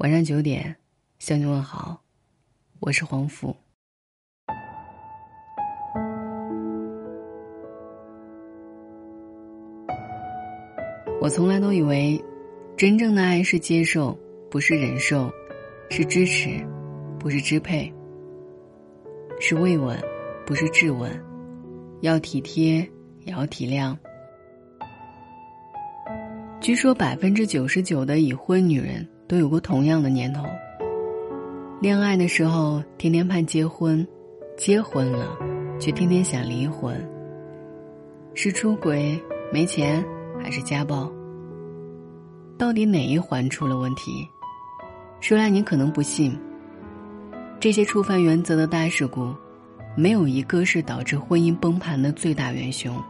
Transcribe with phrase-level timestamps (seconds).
[0.00, 0.74] 晚上九点，
[1.18, 2.00] 向你问好，
[2.78, 3.54] 我是黄甫。
[11.20, 12.18] 我从来都以为，
[12.78, 14.18] 真正的爱是接受，
[14.50, 15.30] 不是忍受；
[15.90, 16.66] 是支持，
[17.18, 17.92] 不是支配；
[19.38, 20.02] 是慰问，
[20.46, 21.10] 不是质问；
[22.00, 22.76] 要体贴，
[23.26, 23.94] 也要体谅。
[26.58, 30.44] 据说百分之九十九的已婚女人都有过同样的念头：
[31.80, 34.04] 恋爱的时候天天盼结婚，
[34.56, 35.38] 结婚了
[35.78, 37.00] 却天天想离婚。
[38.34, 39.16] 是出轨、
[39.52, 40.04] 没钱？
[40.42, 41.08] 还是家暴？
[42.58, 44.28] 到底哪一环出了问题？
[45.20, 46.36] 说来你可能不信。
[47.60, 49.32] 这些触犯原则的大事故，
[49.96, 53.00] 没有一个是导致婚姻崩盘的最大元凶。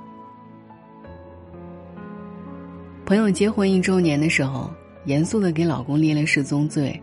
[3.06, 4.70] 朋友结婚一周年的时候，
[5.04, 7.00] 严肃的给老公列了失踪罪，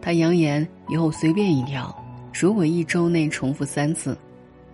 [0.00, 1.94] 他扬言以后随便一条，
[2.32, 4.16] 如果一周内重复三次，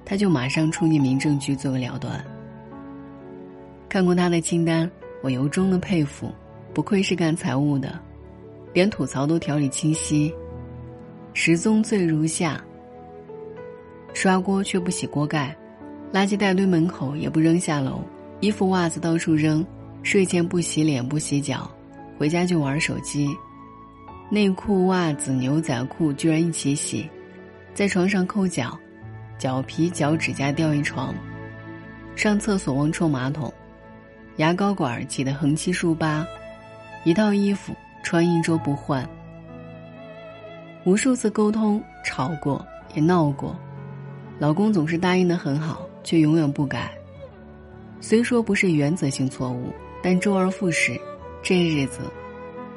[0.04, 2.24] 他就马上冲进民政局做个了断。
[3.88, 4.90] 看过他的清单，
[5.22, 6.32] 我由衷的佩服，
[6.72, 7.98] 不愧是干财务的，
[8.72, 10.32] 连吐槽都条理清晰。
[11.32, 12.62] 十宗罪如下：
[14.12, 15.56] 刷锅却不洗锅盖，
[16.12, 18.00] 垃圾袋堆门口也不扔下楼，
[18.38, 19.66] 衣服袜子到处扔，
[20.04, 21.68] 睡前不洗脸不洗脚，
[22.18, 23.36] 回家就玩手机，
[24.30, 27.08] 内裤袜子牛仔裤居然一起洗，
[27.74, 28.78] 在床上抠脚，
[29.38, 31.14] 脚皮脚趾甲掉一床，
[32.14, 33.52] 上厕所忘冲马桶。
[34.36, 36.26] 牙膏管挤得横七竖八，
[37.04, 39.08] 一套衣服穿一周不换。
[40.84, 43.56] 无数次沟通吵过也闹过，
[44.38, 46.92] 老公总是答应的很好，却永远不改。
[48.00, 51.00] 虽说不是原则性错误，但周而复始，
[51.44, 52.10] 这日子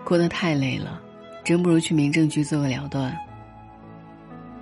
[0.04, 1.02] 过得太累了，
[1.42, 3.18] 真不如去民政局做个了断。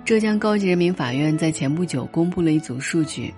[0.04, 3.34] 浙江高级人民法院在前不久公布了一组数据。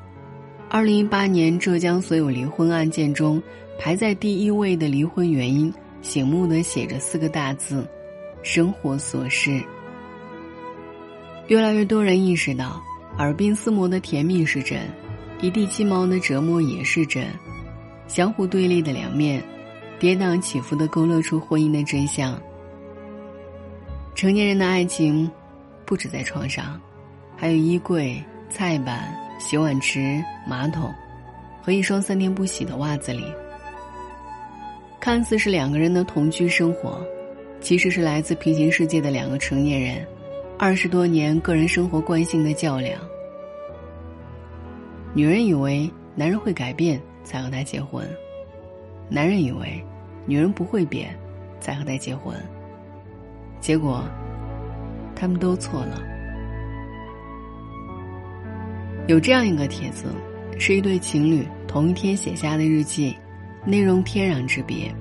[0.68, 3.42] 二零一八年，浙江所有离婚案件中，
[3.78, 7.88] 排在第一位的离婚原因，醒目的写着四个大字：
[8.42, 9.62] 生活琐事。
[11.46, 12.78] 越来越多人意识到，
[13.16, 14.82] 耳鬓厮磨的甜蜜是真，
[15.40, 17.26] 一地鸡毛的折磨也是真，
[18.06, 19.42] 相互对立的两面，
[19.98, 22.40] 跌宕起伏的勾勒出婚姻的真相。
[24.14, 25.30] 成年人的爱情，
[25.84, 26.80] 不止在床上，
[27.36, 29.14] 还有衣柜、菜板。
[29.40, 30.92] 洗碗池、马桶，
[31.62, 33.22] 和一双三天不洗的袜子里，
[34.98, 37.00] 看似是两个人的同居生活，
[37.60, 40.04] 其实是来自平行世界的两个成年人，
[40.58, 43.00] 二十多年个人生活惯性的较量。
[45.14, 48.04] 女人以为男人会改变才和他结婚，
[49.08, 49.82] 男人以为
[50.26, 51.16] 女人不会变
[51.60, 52.36] 才和他结婚，
[53.60, 54.04] 结果
[55.16, 56.02] 他们都错了。
[59.06, 60.12] 有这样一个帖子，
[60.58, 63.16] 是一对情侣同一天写下的日记，
[63.64, 64.94] 内容天壤之别。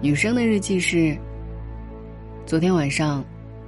[0.00, 1.16] 女生的日记是：
[2.46, 3.22] 昨天晚上，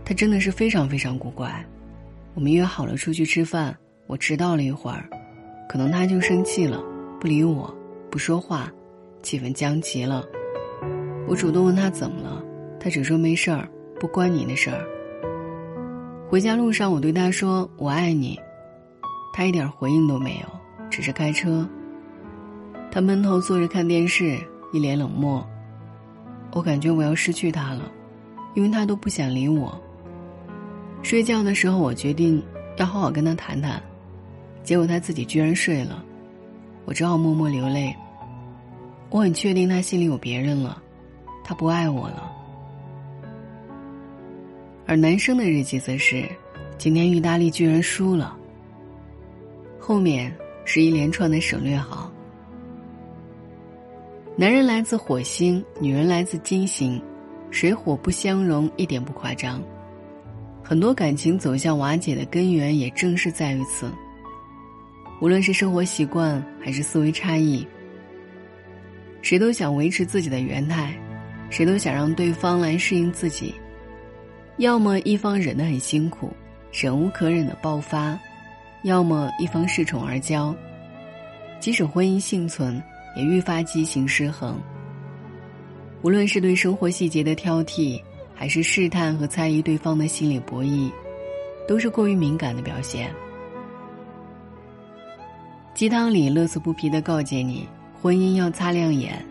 [0.05, 1.65] 他真的是非常非常古怪。
[2.35, 3.77] 我们约好了出去吃饭，
[4.07, 5.09] 我迟到了一会儿，
[5.69, 6.83] 可能他就生气了，
[7.21, 7.75] 不理我，
[8.11, 8.73] 不说话，
[9.27, 10.25] 气氛僵极了。
[11.27, 12.41] 我主动问他怎么了，
[12.79, 14.87] 他只说没事儿，不关你的事儿。
[16.29, 18.39] 回家路上，我对他说：“我爱你。”
[19.35, 20.47] 他一点回应都没有，
[20.89, 21.69] 只是开车。
[22.89, 24.39] 他闷头坐着看电视，
[24.73, 25.45] 一脸冷漠。
[26.53, 27.91] 我感觉我要失去他了，
[28.55, 29.77] 因为他都不想理我。
[31.03, 32.41] 睡觉的时候，我决定
[32.77, 33.83] 要好好跟他谈谈，
[34.63, 36.01] 结果他自己居然睡了，
[36.85, 37.93] 我只好默默流泪。
[39.17, 40.83] 我很确定他心里有别人了，
[41.43, 42.31] 他不爱我了。
[44.85, 46.29] 而男生的日记则是：
[46.77, 48.37] 今天意大利居然输了。
[49.81, 50.31] 后面
[50.67, 52.13] 是一连串的省略号。
[54.37, 57.03] 男人来自火星，女人来自金星，
[57.51, 59.63] 水火不相容一点不夸张。
[60.63, 63.91] 很多感情走向瓦解的根源，也正是在于此。
[65.23, 67.67] 无论是生活习惯还是思维差异，
[69.27, 70.95] 谁都想维持自己的原态，
[71.51, 73.53] 谁都想让对方来适应自己。
[74.59, 76.33] 要么一方忍得很辛苦，
[76.71, 78.17] 忍无可忍的爆发。
[78.85, 80.55] 要么一方恃宠而骄，
[81.59, 82.81] 即使婚姻幸存，
[83.17, 84.61] 也愈发畸形失衡。
[86.03, 88.01] 无论是对生活细节的挑剔，
[88.33, 90.89] 还是试探和猜疑对方的心理博弈，
[91.67, 93.13] 都是过于敏感的表现。
[95.75, 97.69] 鸡汤里乐此不疲的告诫你，
[98.01, 99.25] 婚姻要擦亮眼，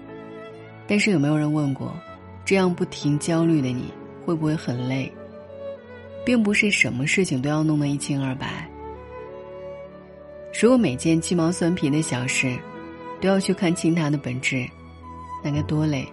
[0.88, 1.94] 但是有没有人问过，
[2.44, 3.94] 这样不停焦虑的你，
[4.26, 5.12] 会不会很累？
[6.26, 8.68] 并不是什么事情都要弄得一清二白。
[10.60, 12.58] 如果每件鸡毛蒜皮的小事，
[13.22, 14.68] 都要去看清它的本质，
[15.44, 16.08] 那该多累。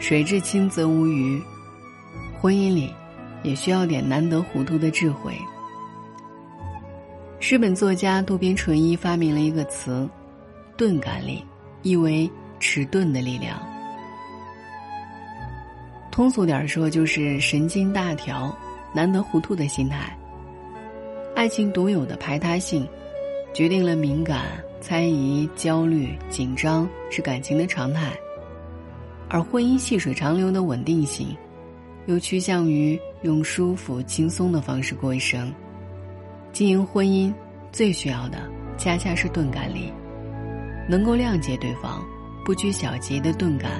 [0.00, 1.40] 水至清则无鱼，
[2.40, 2.92] 婚姻里，
[3.42, 5.32] 也需要点难得糊涂的智慧。
[7.40, 10.08] 日本作家渡边淳一发明了一个词
[10.80, 11.44] “钝感力”，
[11.84, 12.28] 意为
[12.58, 13.60] 迟钝的力量。
[16.10, 18.56] 通俗点说，就是神经大条、
[18.94, 20.16] 难得糊涂的心态。
[21.36, 22.88] 爱情独有的排他性，
[23.52, 24.46] 决定了敏感、
[24.80, 28.12] 猜疑、焦虑、紧张是感情的常态；
[29.28, 31.36] 而婚姻细水长流的稳定性，
[32.06, 35.52] 又趋向于用舒服、轻松的方式过一生。
[36.54, 37.30] 经营婚姻
[37.70, 39.92] 最需要的，恰恰是钝感力，
[40.90, 42.04] 能够谅解对方、
[42.44, 43.70] 不拘小节的钝感。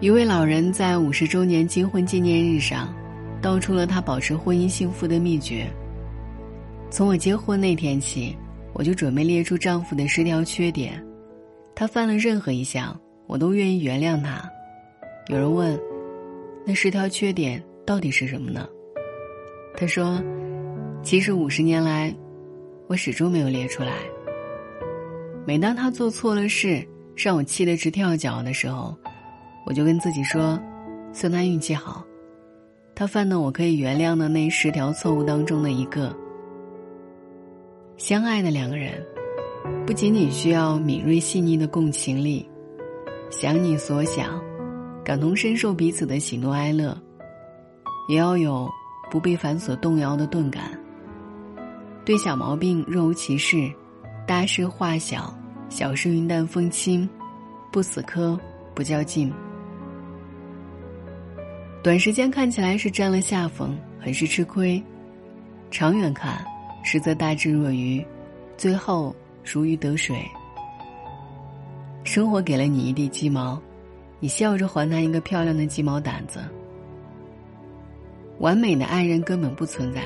[0.00, 2.92] 一位老人在五十周年金婚纪念日上，
[3.40, 5.68] 道出了他保持婚姻幸福的秘诀。
[6.90, 8.36] 从我结婚那天起，
[8.72, 11.00] 我就准备列出丈夫的十条缺点，
[11.72, 12.98] 他犯了任何一项，
[13.28, 14.42] 我都愿意原谅他。
[15.28, 15.78] 有人问，
[16.66, 18.66] 那十条缺点到底是什么呢？
[19.76, 20.20] 他说，
[21.04, 22.12] 其实五十年来，
[22.88, 23.92] 我始终没有列出来。
[25.46, 26.84] 每当他做错了事，
[27.14, 28.96] 让我气得直跳脚的时候。
[29.64, 30.60] 我就跟自己说，
[31.12, 32.04] 算他运气好，
[32.94, 36.16] 他犯的我可以原谅的那十条错误当中的一个。
[37.96, 39.04] 相爱的两个人，
[39.86, 42.48] 不仅仅需要敏锐细腻的共情力，
[43.30, 44.40] 想你所想，
[45.04, 46.96] 感同身受彼此的喜怒哀乐，
[48.08, 48.68] 也要有
[49.10, 50.78] 不被繁琐动摇的钝感。
[52.04, 53.68] 对小毛病若无其事，
[54.26, 55.32] 大事化小，
[55.68, 57.08] 小事云淡风轻，
[57.70, 58.38] 不死磕，
[58.74, 59.32] 不较劲。
[61.80, 64.82] 短时间看起来是占了下风，很是吃亏；
[65.70, 66.44] 长远看，
[66.82, 68.04] 实则大智若愚，
[68.56, 69.14] 最后
[69.44, 70.20] 如鱼得水。
[72.02, 73.62] 生活给了你一地鸡毛，
[74.18, 76.40] 你笑着还他一个漂亮的鸡毛掸子。
[78.40, 80.02] 完美的爱人根本不存在，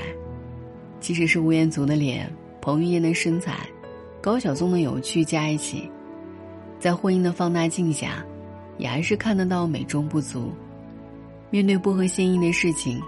[1.01, 2.31] 即使是吴彦祖的脸、
[2.61, 3.67] 彭于晏的身材、
[4.23, 5.91] 高晓松的有趣加一起，
[6.79, 8.23] 在婚姻的放大镜下，
[8.77, 10.53] 也还是看得到美中不足。
[11.49, 13.01] 面对不合心意的事情，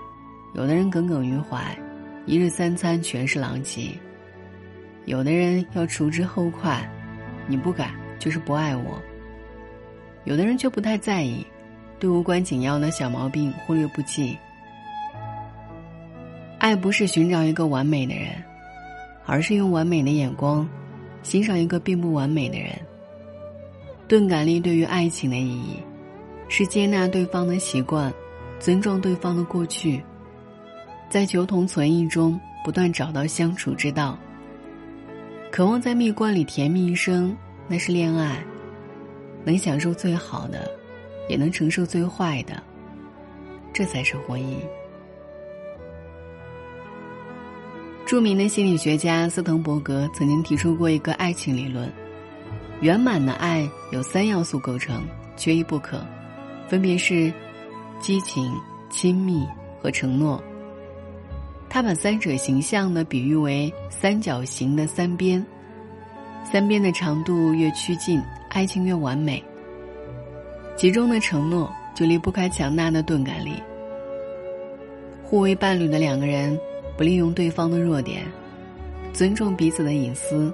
[0.54, 1.76] 有的人耿耿于怀，
[2.24, 3.90] 一日三餐全是狼藉；
[5.04, 6.90] 有的人要除之后快，
[7.46, 8.94] 你不改就是不爱我；
[10.24, 11.46] 有的人却不太在意，
[11.98, 14.34] 对无关紧要的小毛病忽略不计。
[16.58, 18.30] 爱不是寻找一个完美的人，
[19.26, 20.66] 而是用完美的眼光
[21.22, 22.70] 欣赏一个并不完美的人。
[24.08, 25.76] 钝感力对于爱情的意义，
[26.48, 28.12] 是接纳对方的习惯。
[28.60, 30.00] 尊重对方的过去，
[31.10, 34.16] 在求同存异中不断找到相处之道。
[35.50, 37.36] 渴望在蜜罐里甜蜜一生，
[37.66, 38.36] 那是恋爱；
[39.44, 40.70] 能享受最好的，
[41.28, 42.62] 也能承受最坏的，
[43.72, 44.58] 这才是婚姻。
[48.12, 51.90] 著名的心理学家斯滕伯格曾经提出过一个爱情理论：
[52.82, 55.02] 圆满的爱有三要素构成，
[55.34, 55.98] 缺一不可，
[56.68, 57.32] 分别是。
[58.00, 58.52] 激情、
[58.90, 59.48] 亲密
[59.80, 60.44] 和承诺。
[61.70, 65.42] 他把三者形象的比喻为三角形的三边，
[66.44, 69.42] 三边的长度越趋近，爱情越完美。
[70.76, 73.54] 其中的承诺就离不开强大的钝感力。
[75.22, 76.60] 互为伴侣的两个人，
[76.96, 78.24] 不利用对方的弱点，
[79.12, 80.52] 尊重彼此的隐私。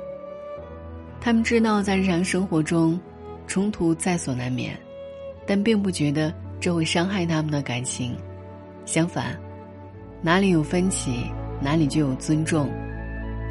[1.21, 2.99] 他们知道在日常生活中，
[3.47, 4.79] 冲突在所难免，
[5.47, 6.35] 但并不觉得。
[6.61, 8.17] 这会伤害他们的感情，
[8.85, 9.39] 相反，
[10.21, 11.31] 哪里有分歧，
[11.63, 12.69] 哪里就有尊重，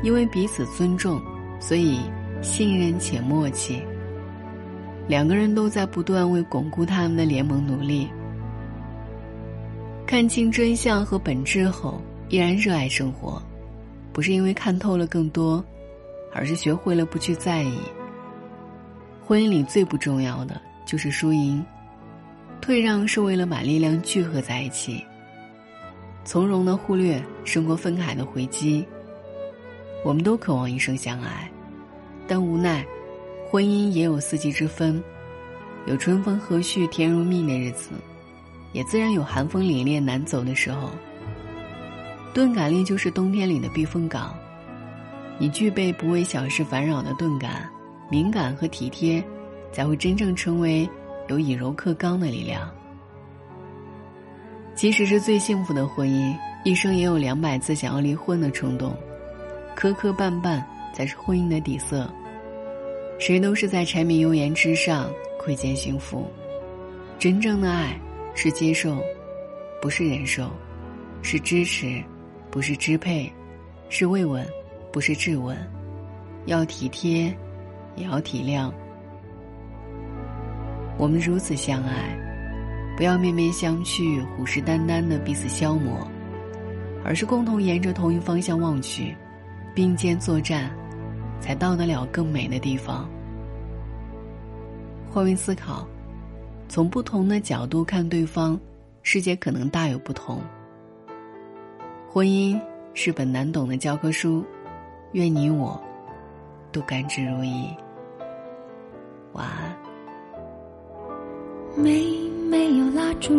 [0.03, 1.17] 因为彼此尊重，
[1.58, 2.01] 所以
[2.41, 3.82] 信任且默契。
[5.08, 8.10] 两个人都在不断为巩固他们的联盟努力。
[10.06, 13.42] 看清真相和本质后，依然热爱生活，
[14.12, 15.64] 不是因为看透了更多，
[16.34, 17.80] 而是学会了不去在意。
[19.26, 21.64] 婚姻里最不重要的就是输赢。
[22.60, 25.04] 退让是为了把力量聚合在一起，
[26.26, 28.86] 从容的忽略胜过愤慨的回击。
[30.04, 31.50] 我们都渴望一生相爱，
[32.28, 32.86] 但无奈，
[33.50, 35.02] 婚姻也有四季之分，
[35.86, 37.92] 有春风和煦、甜如蜜的日子，
[38.74, 40.90] 也自然有寒风凛冽、难走的时候。
[42.34, 44.36] 钝感力就是冬天里的避风港，
[45.38, 47.70] 你具备不为小事烦扰的钝感、
[48.10, 49.24] 敏感和体贴，
[49.72, 50.90] 才会真正成为。
[51.30, 52.74] 有以柔克刚的力量。
[54.74, 58.96] 即使是最幸福的婚姻，一生也有两百次想要离婚的冲动。
[59.76, 62.10] 磕磕绊绊才是婚姻的底色。
[63.20, 66.32] 谁都是在柴米油盐之上窥见幸福。
[67.20, 68.00] 真正的爱
[68.34, 68.98] 是接受，
[69.82, 70.46] 不是忍受；
[71.22, 72.02] 是支持，
[72.58, 73.32] 不是支配；
[73.88, 74.44] 是慰问，
[74.92, 75.56] 不是质问。
[76.48, 77.32] 要体贴，
[77.96, 78.72] 也要体谅。
[80.98, 82.18] 我们如此相爱，
[82.98, 86.00] 不要面面相觑、虎视眈眈的彼此消磨，
[87.06, 89.16] 而是共同沿着同一方向望去，
[89.76, 90.76] 并肩作战，
[91.40, 93.08] 才到得了更美的地方。
[95.12, 95.88] 换位思考。
[96.68, 98.60] 从不同的角度看对方，
[99.04, 100.42] 世界可能大有不同。
[102.18, 102.60] 婚姻
[102.96, 104.44] 是本难懂的教科书，
[105.12, 105.80] 愿你我
[106.72, 107.68] 都甘之如饴。
[109.34, 109.78] 晚安。
[111.76, 113.36] 没没有蜡烛，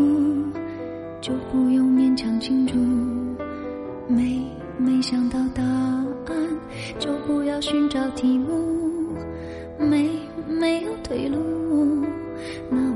[1.20, 2.76] 就不用勉强庆祝；
[4.06, 4.40] 没
[4.78, 6.36] 没想到答案，
[7.00, 9.12] 就不要寻找题目；
[9.76, 10.08] 没
[10.46, 12.06] 没有退路。
[12.70, 12.87] 那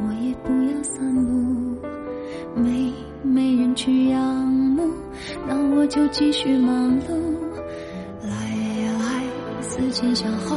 [5.83, 7.11] 我就继续忙碌。
[8.23, 10.57] 来呀来，思前想后，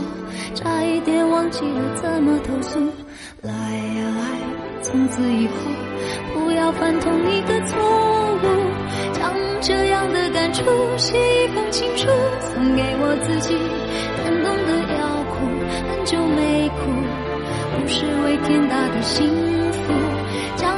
[0.54, 2.80] 差一点忘记了怎么投诉。
[3.42, 5.54] 来呀来，从此以后
[6.32, 7.76] 不要犯同一个错
[8.36, 8.46] 误，
[9.14, 10.62] 将这样的感触
[10.96, 12.06] 写一封情书，
[12.54, 13.58] 送给我自己。
[14.22, 15.50] 感动的要哭，
[15.90, 16.86] 很久没哭。
[17.82, 19.28] 不是为天大的幸
[19.72, 19.92] 福，
[20.56, 20.78] 将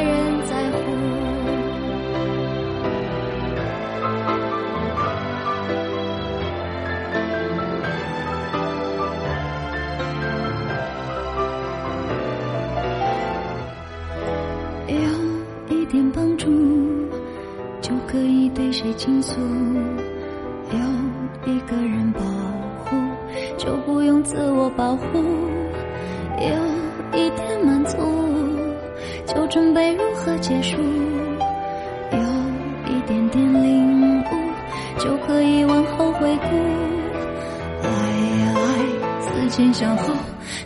[39.51, 40.13] 前想后，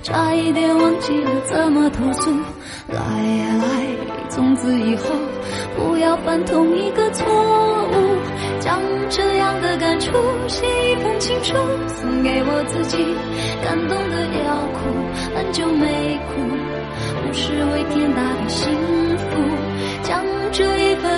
[0.03, 2.31] 差一点忘记了怎么投诉。
[2.87, 3.65] 来呀来，
[4.29, 5.09] 从此以后。
[5.75, 7.93] 不要犯同一个错误，
[8.59, 10.11] 将这样的感触
[10.47, 11.53] 写一封情书，
[11.87, 12.97] 送给我自己。
[13.63, 14.79] 感动的要哭，
[15.35, 16.33] 很久没哭，
[17.25, 18.71] 不是为天大的幸
[19.17, 19.25] 福，